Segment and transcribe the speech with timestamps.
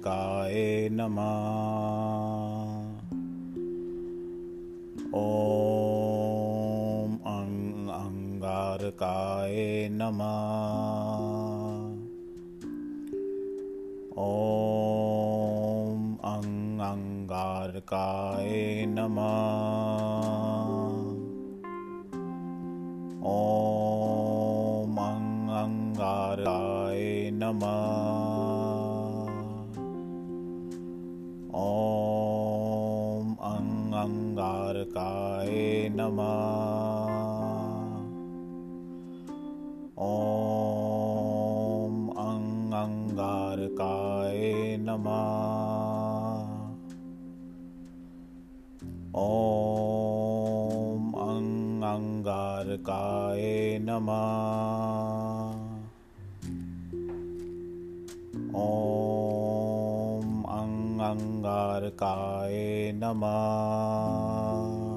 [0.00, 1.32] अङ्गारकाय नमः
[5.22, 7.58] ॐ अङ्
[7.96, 9.58] अङ्गारकाय
[9.98, 10.38] नमः
[14.26, 16.00] ॐ
[16.32, 16.56] अङ्
[16.90, 18.54] अङ्गारकाय
[18.96, 19.28] नमः
[23.34, 25.28] ॐ अङ्
[25.64, 27.04] अङ्गारकाय
[27.42, 28.19] नमः
[36.00, 36.76] नमः
[40.06, 42.48] ॐ अङ्
[42.82, 44.40] अङ्गारकाय
[44.86, 45.20] नमः
[49.22, 51.52] ॐ अङ्
[51.92, 53.44] अङ्गारकाय
[53.86, 54.26] नमः
[58.64, 60.76] ॐ अङ्
[61.10, 62.60] अङ्गारकाय
[63.02, 64.89] नमः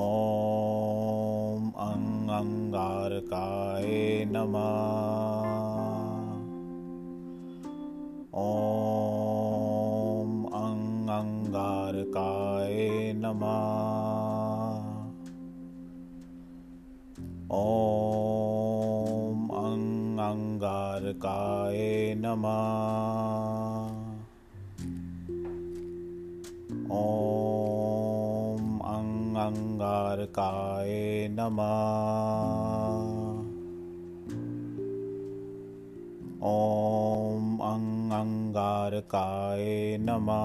[0.00, 2.10] ॐ अङ्
[2.40, 3.88] अङ्गारकाय
[4.36, 5.65] नमः
[8.38, 12.76] ॐ अङ् अङ्गारकाय
[13.16, 13.52] नमः।
[17.50, 21.80] ॐ अङ् अङ्गारकाय
[22.18, 22.60] नमः।
[26.90, 28.64] ॐ
[28.96, 30.92] अङ् अङ्गारकाय
[31.30, 32.65] नमः।
[36.42, 39.64] ॐ अङ् अङ्गारकाय
[40.00, 40.44] नमः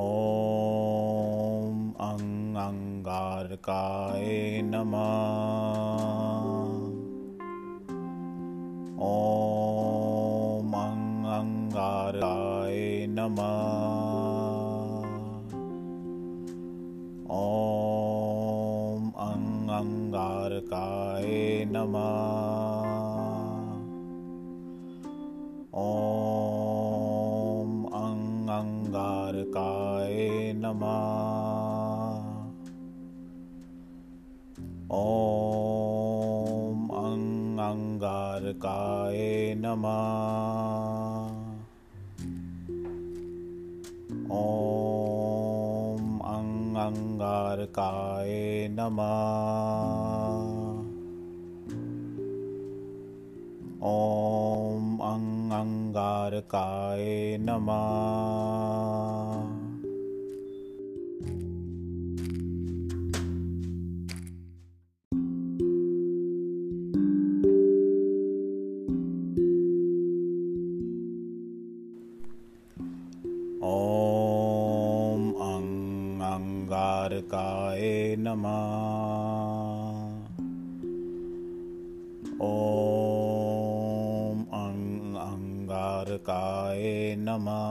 [0.00, 2.28] ॐ अङ्
[2.66, 4.28] अङ्गारकाय
[4.72, 5.08] नमः
[9.10, 11.06] ॐ अङ्
[11.38, 12.78] अङ्गारकाय
[13.16, 13.54] नमः
[17.38, 19.48] ॐ अङ्
[19.80, 21.30] अङ्गारकाय
[21.74, 22.18] नमः
[25.84, 26.33] ॐ
[29.54, 30.16] अङ्गारकाय
[30.60, 30.94] नमः
[35.00, 39.20] ॐ अङ् अङ्गारकाय
[39.62, 39.94] नमः
[44.40, 46.52] ॐ अङ्
[46.86, 48.34] अङ्गारकाय
[48.78, 49.14] नमः
[53.94, 55.30] ॐ अङ्
[55.62, 57.06] अङ्गारकाय
[57.46, 59.13] नमः
[77.34, 77.86] अङ्गारकाय
[78.24, 78.50] नमः
[82.48, 84.84] ॐ अङ्
[85.22, 86.84] अङ्गारकाय
[87.26, 87.64] नमः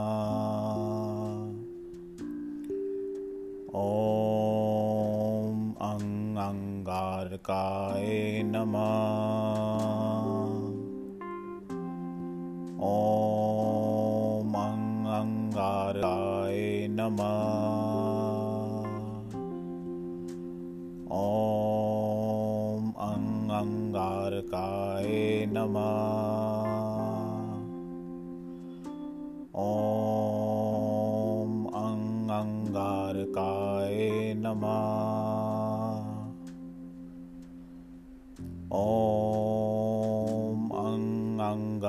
[3.84, 5.56] ॐ
[5.88, 6.12] अङ्
[6.48, 8.10] अङ्गारकाय
[8.52, 8.92] नमः
[12.92, 14.84] ॐ अङ्
[17.00, 17.83] नमः
[25.65, 25.81] Om
[31.73, 36.05] Ang Angarikaye Namah
[38.69, 41.81] Om Ang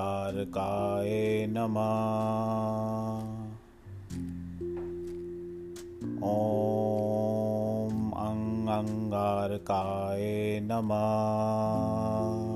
[8.73, 12.56] Angarikaye Om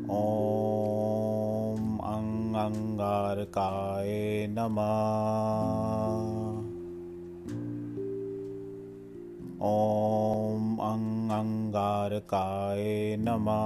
[0.09, 5.92] ॐ अङ् अङ्गारकाय नमः।
[9.65, 12.85] ॐ अङ् अङ्गारकाय
[13.27, 13.63] नमः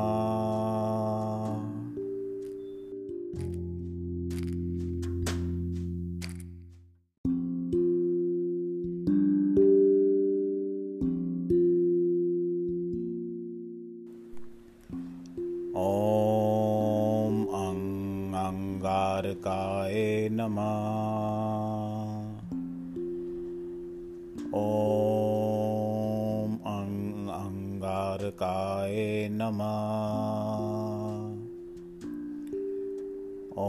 [33.59, 33.65] ॐ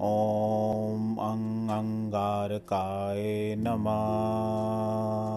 [0.00, 5.29] ॐ अङ् अङ्गारकाय नमः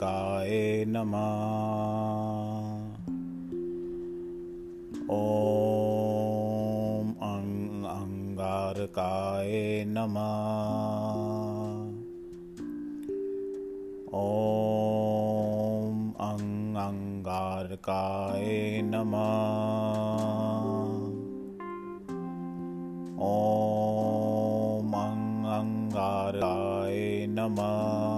[0.00, 0.52] अङ्गारकाय
[0.88, 1.40] नमः
[5.16, 7.50] ॐ अङ्
[7.96, 9.52] अङ्गारकाय
[9.96, 10.32] नमः
[14.22, 16.00] ॐ
[16.30, 16.48] अङ्
[16.86, 18.48] अङ्गारकाय
[18.92, 19.28] नमः
[23.32, 25.26] ॐ अङ्
[25.60, 27.02] अङ्गाराय
[27.36, 28.09] नमः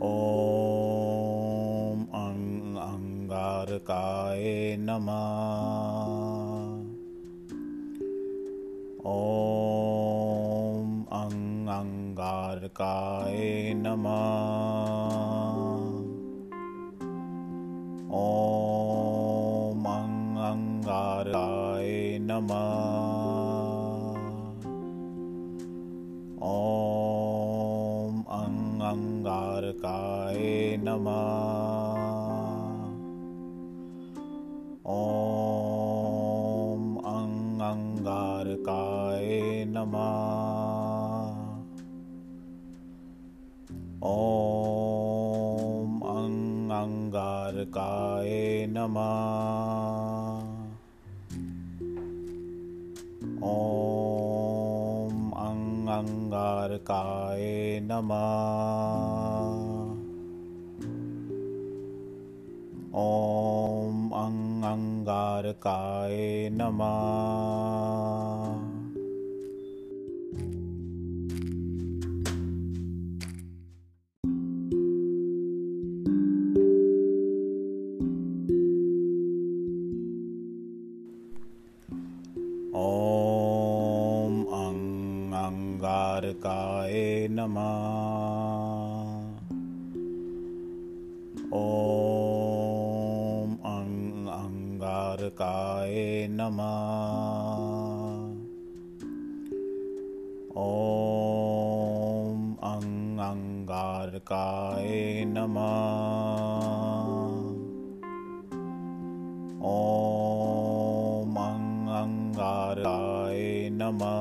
[0.02, 1.21] ॐ
[3.42, 5.16] तारकाय नमः
[9.06, 11.40] ॐ अङ्
[11.76, 13.40] अङ्गारकाय
[13.76, 14.14] नमः।
[18.20, 20.16] ॐ अङ्
[20.50, 22.68] अङ्गारकाय नमः।
[26.52, 30.42] ॐ अङ् अङ्गारकाय
[30.84, 32.21] नमः।
[34.94, 36.82] ॐ
[37.12, 37.36] अङ्
[37.70, 39.28] अङ्गारकाय
[39.74, 40.08] नमः
[44.10, 46.38] ॐ अङ्
[46.80, 48.32] अङ्गारकाय
[48.76, 49.12] नमः
[53.52, 55.16] ॐ
[55.48, 55.66] अङ्
[55.98, 57.46] अङ्गारकाय
[57.90, 59.31] नमः
[62.94, 68.71] ॐ अङ्गारकाय नमः।
[96.32, 98.32] Namah.
[100.56, 105.76] Om Angangarkaye Nama.
[109.60, 114.16] Om Angangarkaye Nama.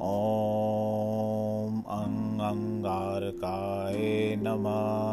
[0.00, 5.09] Om Angangarkaye Nama.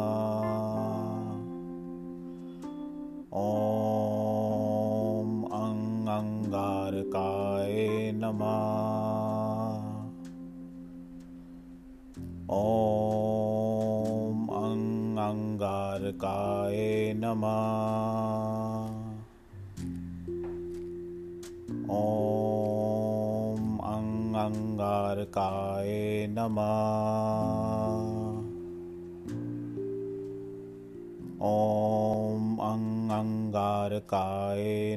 [8.38, 9.58] Om
[14.50, 17.14] Angangar Kae
[21.88, 26.28] Om Angangar Kae
[31.40, 34.96] Om Angangar Kae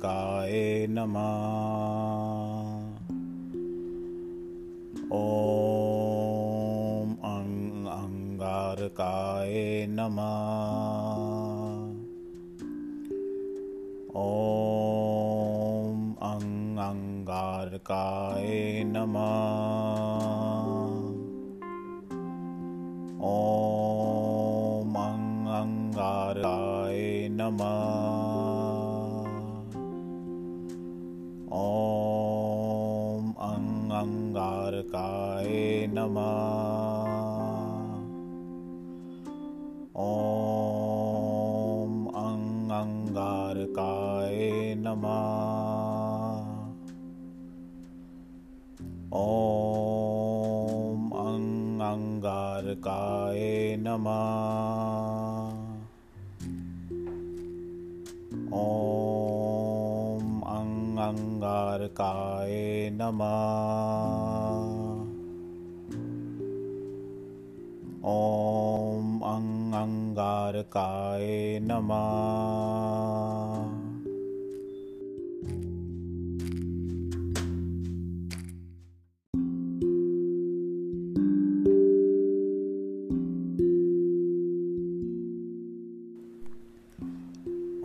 [0.00, 1.40] शिवाय नमः
[5.16, 7.50] ॐ अं
[7.94, 9.56] अङ्गारकाय
[9.96, 10.38] नमः
[14.22, 16.48] ॐ अं
[16.88, 18.48] अङ्गारकाय
[18.94, 19.28] नमः
[23.34, 25.26] ॐ अं
[25.60, 27.04] अङ्गारकाय
[27.40, 28.09] नमः
[36.00, 36.36] नमः
[40.02, 44.38] ॐ अङ् अङ्गारकाय
[44.84, 45.18] नमः
[49.20, 51.52] ॐ अङ्
[51.90, 53.44] अङ्गारकाय
[53.84, 54.24] नमः
[58.64, 60.28] ॐ
[60.58, 62.56] अङ्गारकाय
[63.00, 64.79] नमः
[68.10, 69.50] ॐ अङ्
[69.82, 71.26] अङ्गारकाय
[71.68, 72.06] नमः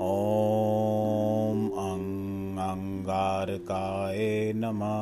[0.08, 2.10] ॐ अङ्
[2.70, 4.20] अङ्गारकाय
[4.64, 5.00] नमः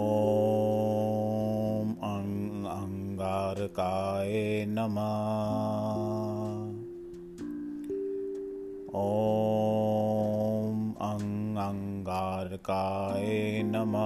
[0.00, 1.27] ॐ
[3.28, 5.04] अङ्गारकाय नमः।
[8.94, 10.94] ॐ
[11.60, 14.00] अङ्गारकाय नमः।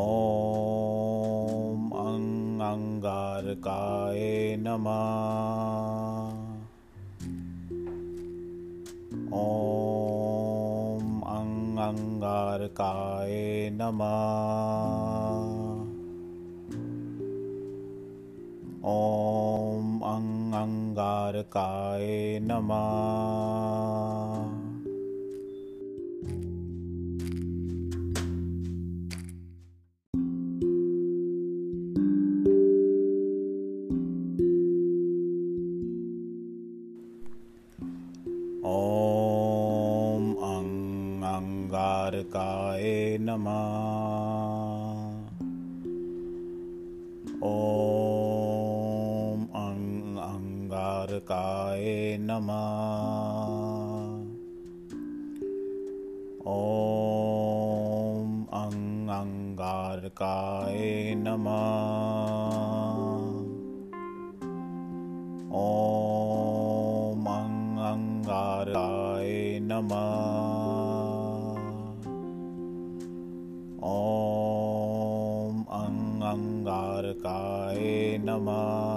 [0.00, 2.26] ॐ अं
[2.70, 4.22] अङ्गारकाय
[4.66, 5.02] नमः
[9.42, 11.52] ॐ अं
[11.88, 13.36] अङ्गारकाय
[13.80, 15.17] नमः
[18.89, 19.87] ॐ
[20.61, 22.07] अङ्गारकाय
[22.49, 22.87] नमः
[38.71, 40.25] ॐ
[41.33, 42.85] अङ्गारकाय
[43.27, 44.08] नमः
[52.20, 52.72] नमः
[56.46, 58.76] ॐ अं
[59.18, 60.80] अङ्गारकाय
[61.18, 61.60] नमः
[65.62, 67.54] ॐ अं
[67.92, 69.32] अङ्गारकाय
[69.62, 70.12] नमः
[73.92, 75.98] ॐ अं
[76.32, 77.82] अङ्गारकाय
[78.24, 78.87] नमः